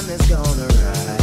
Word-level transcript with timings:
sun 0.00 0.10
is 0.10 0.28
gonna 0.28 0.66
rise. 0.66 1.19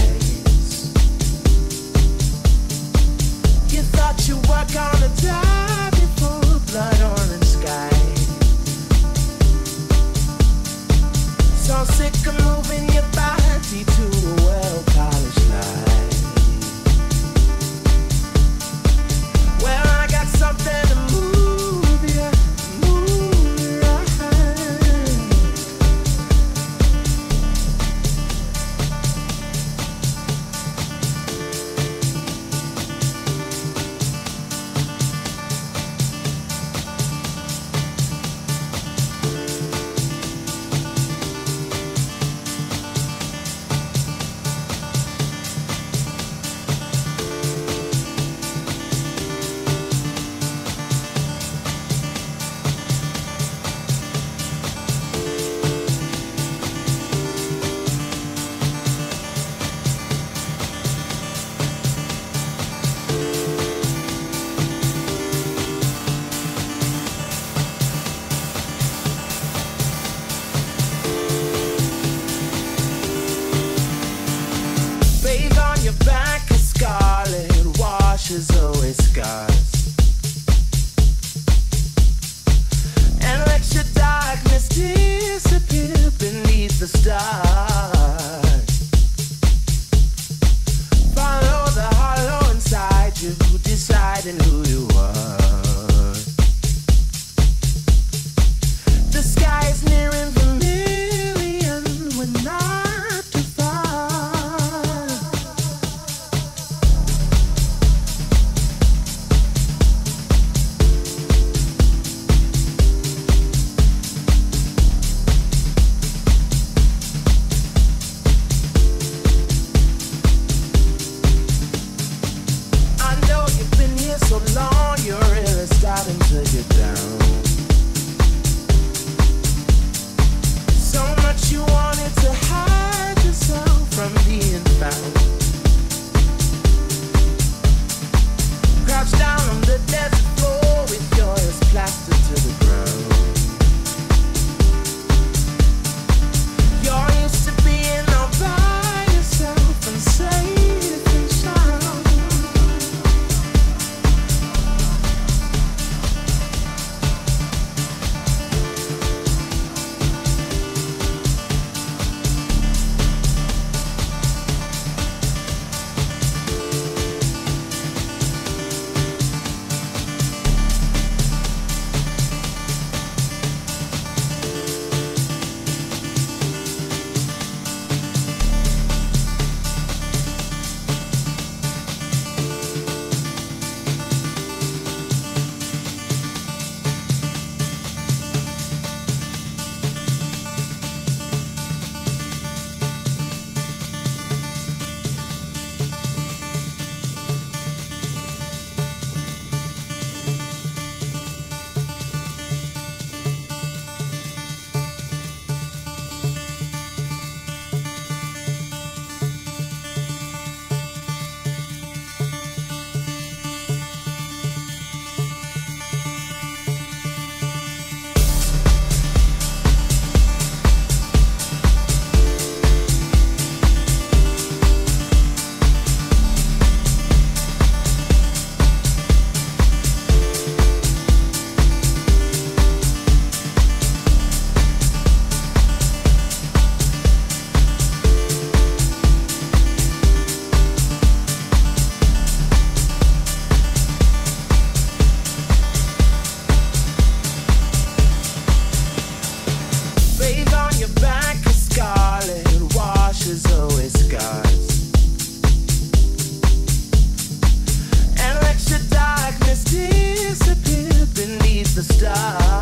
the 261.77 261.83
stars. 261.83 262.56